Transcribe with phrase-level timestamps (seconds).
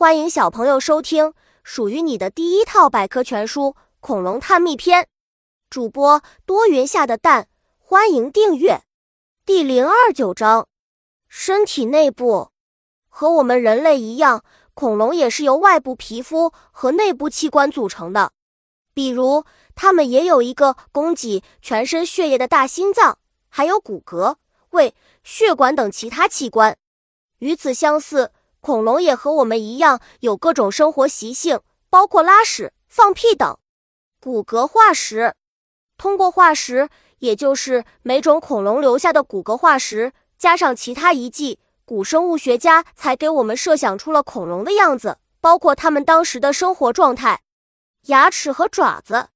[0.00, 3.64] 欢迎小朋友收听属于你的第一套百科全书
[4.00, 5.02] 《恐龙探秘篇》，
[5.68, 8.80] 主播多云下的蛋，欢迎订阅。
[9.44, 10.66] 第零二九章：
[11.28, 12.48] 身体内部。
[13.10, 14.42] 和我们人类一样，
[14.72, 18.32] 恐龙也是由外部皮肤和内部器官组成的。
[18.94, 19.44] 比如，
[19.74, 23.18] 它们也有一个供给全身血液的大心脏，
[23.50, 24.36] 还有骨骼、
[24.70, 26.78] 胃、血管等其他器官。
[27.40, 28.32] 与此相似。
[28.60, 33.58] 恐龙也和我们一样有各种生活习性，包括拉屎、放屁等。
[34.20, 35.34] 骨骼化石，
[35.96, 36.90] 通过化石，
[37.20, 47.40] 也就是每种恐龙留下的骨骼化石，加上其他遗迹，古生物学家才给我们设想出了恐龙的样子，包括它们当时的生活状态。
[48.08, 49.28] 牙齿和爪子，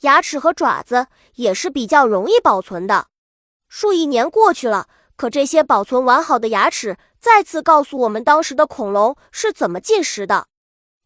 [0.00, 3.06] 牙齿和爪子也是比较容易保存的。
[3.66, 4.88] 数亿年过去了。
[5.18, 10.46] 可这些保存完好的牙齿，再次告诉我们当时的恐龙是怎么进食的。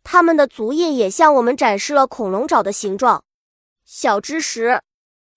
[0.04, 3.24] 它们的足印也向我们展示了恐龙爪的形状。
[3.86, 4.82] 小知识：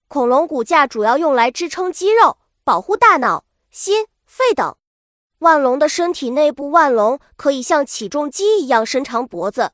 [0.10, 4.76] 恐龙骨架主要用来支撑肌肉，保护大脑、心、肺等。
[5.40, 9.72] 腕龙的身体内部，腕龙可以像起重机一样伸长脖子。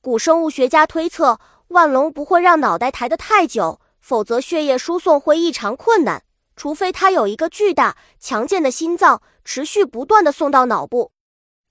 [0.00, 6.24] 古生物学家推测，腕龙不会让脑袋抬得太久，否则血液输送会异常困难。
[6.62, 11.10] 除非它有一个巨大强健的心脏，持续不断的送到脑部。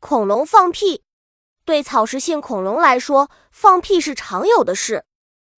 [0.02, 1.04] 恐龙放屁，
[1.64, 5.06] 对草食性恐龙来说，放屁是常有的事。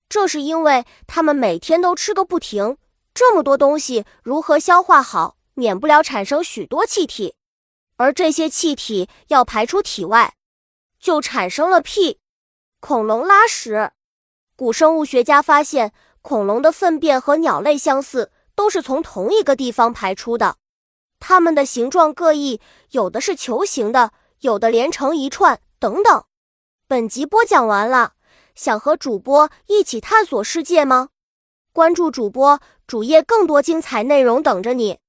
[0.07, 2.77] 这是因为它们每天都吃个不停，
[3.15, 7.33] 这么多东西如何消化好，免不了产生许多气体，
[7.95, 10.35] 而这些气体要排出体外，
[10.99, 12.19] 就产生了屁。
[12.79, 13.93] 恐龙拉屎，
[14.55, 18.31] 古生物学家发现，恐龙的粪便和鸟类相似。
[18.55, 20.57] 都是从同一个地方排出的，
[21.19, 22.59] 它们的形状各异，
[22.91, 26.23] 有的是球形的，有的连成一串，等等。
[26.87, 28.13] 本集播讲完了，
[28.55, 31.09] 想和主播一起探索世界吗？
[31.71, 34.99] 关注主播主页，更多精彩内容等着你。